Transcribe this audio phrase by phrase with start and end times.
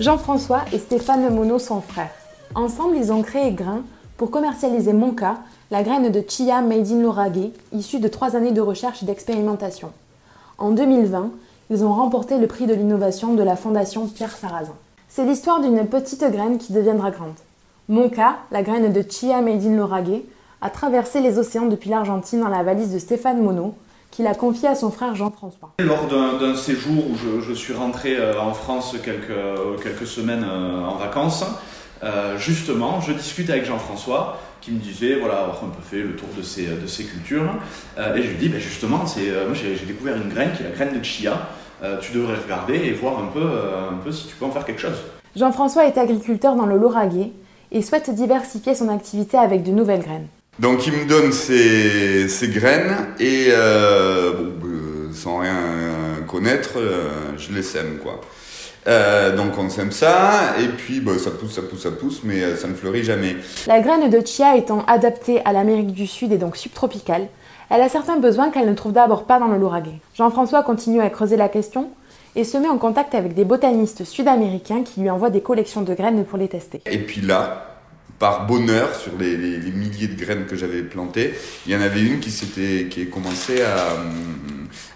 [0.00, 2.10] Jean-François et Stéphane Monod sont frères.
[2.56, 3.82] Ensemble, ils ont créé Grain
[4.16, 5.36] pour commercialiser Monka,
[5.70, 9.92] la graine de chia made in l'Oraguet, issue de trois années de recherche et d'expérimentation.
[10.58, 11.30] En 2020,
[11.70, 14.74] ils ont remporté le prix de l'innovation de la Fondation Pierre Sarrazin.
[15.08, 17.38] C'est l'histoire d'une petite graine qui deviendra grande.
[17.88, 20.24] Monka, la graine de chia made in l'Oraguet,
[20.60, 23.74] a traversé les océans depuis l'Argentine dans la valise de Stéphane Monod,
[24.14, 25.72] qu'il a confié à son frère Jean-François.
[25.80, 30.84] Lors d'un séjour où je, suis rentré euh, en France quelques, euh, quelques semaines euh,
[30.84, 31.44] en vacances,
[32.36, 36.28] justement, je discute avec Jean-François qui me disait voilà avoir un peu fait le tour
[36.36, 37.48] de ces, de ces cultures
[37.96, 40.72] et je lui dis ben justement c'est moi j'ai découvert une graine qui est la
[40.72, 41.48] graine de chia
[42.02, 44.82] tu devrais regarder et voir un peu, un peu si tu peux en faire quelque
[44.82, 44.98] chose.
[45.34, 47.32] Jean-François est agriculteur dans le Lauragais
[47.72, 50.28] et souhaite diversifier son activité avec de nouvelles graines.
[50.60, 55.56] Donc il me donne ses, graines et euh, euh, sans rien
[56.28, 58.20] connaître, euh, je les sème quoi.
[59.36, 62.68] donc on sème ça et puis bah, ça pousse, ça pousse, ça pousse, mais ça
[62.68, 63.34] ne fleurit jamais.
[63.66, 67.26] La graine de chia étant adaptée à l'Amérique du Sud et donc subtropicale,
[67.68, 69.98] elle a certains besoins qu'elle ne trouve d'abord pas dans le Lauragais.
[70.16, 71.90] Jean-François continue à creuser la question
[72.36, 75.94] et se met en contact avec des botanistes sud-américains qui lui envoient des collections de
[75.94, 76.80] graines pour les tester.
[76.86, 77.73] Et puis là,
[78.18, 81.34] par bonheur, sur les, milliers de graines que j'avais plantées,
[81.66, 83.96] il y en avait une qui, s'était, qui a commencé à,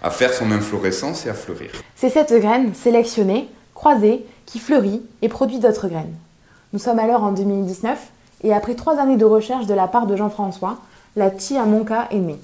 [0.01, 1.71] à faire son inflorescence et à fleurir.
[1.95, 6.15] C'est cette graine sélectionnée, croisée, qui fleurit et produit d'autres graines.
[6.73, 7.99] Nous sommes alors en 2019
[8.43, 10.77] et après trois années de recherche de la part de Jean-François,
[11.15, 12.39] la Chia Monka est née.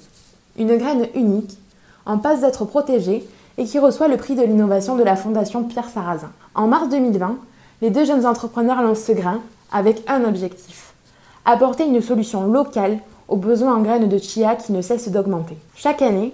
[0.57, 1.57] Une graine unique,
[2.05, 5.89] en passe d'être protégée et qui reçoit le prix de l'innovation de la Fondation Pierre
[5.89, 6.31] Sarrazin.
[6.53, 7.37] En mars 2020,
[7.81, 10.85] les deux jeunes entrepreneurs lancent ce grain avec un objectif
[11.45, 15.57] apporter une solution locale aux besoins en graines de chia qui ne cessent d'augmenter.
[15.75, 16.33] Chaque année,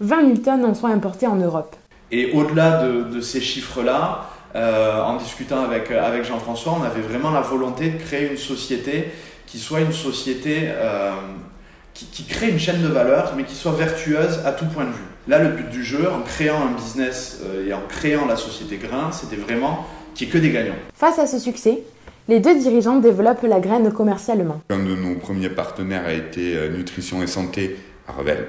[0.00, 1.76] 20 000 tonnes en sont importées en Europe.
[2.12, 7.40] Et au-delà de, ces chiffres-là, euh, en discutant avec, avec Jean-François, on avait vraiment la
[7.40, 9.10] volonté de créer une société
[9.46, 11.12] qui soit une société euh,
[11.94, 14.90] qui, qui, crée une chaîne de valeur, mais qui soit vertueuse à tout point de
[14.90, 15.10] vue.
[15.28, 18.76] Là, le but du jeu, en créant un business euh, et en créant la société
[18.76, 20.74] Grain, c'était vraiment qu'il n'y ait que des gagnants.
[20.94, 21.82] Face à ce succès,
[22.28, 24.62] les deux dirigeants développent la graine commercialement.
[24.70, 27.76] Un de nos premiers partenaires a été euh, Nutrition et Santé
[28.06, 28.46] à Revel,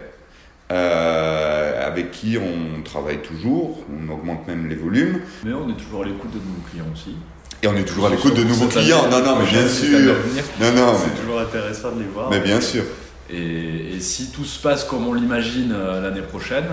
[0.72, 5.22] euh, avec qui on travaille toujours, on augmente même les volumes.
[5.44, 7.16] Mais on est toujours à l'écoute de nouveaux clients aussi.
[7.64, 9.08] Et on est toujours à l'écoute de nouveaux clients.
[9.10, 10.16] Non, non, mais bien sûr.
[10.60, 12.30] Non, non, c'est toujours intéressant de les voir.
[12.30, 12.84] Mais bien sûr.
[13.30, 16.66] Et, si tout se passe comme on l'imagine euh, l'année prochaine,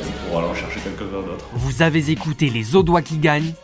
[0.00, 1.46] on pourra aller en chercher quelques-uns d'autres.
[1.54, 3.54] Vous avez écouté Les Audois qui gagnent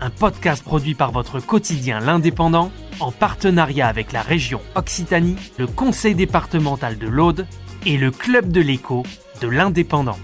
[0.00, 6.14] un podcast produit par votre quotidien L'Indépendant en partenariat avec la région Occitanie, le conseil
[6.14, 7.46] départemental de l'Aude
[7.86, 9.02] et le club de l'écho
[9.40, 10.18] de l'Indépendant.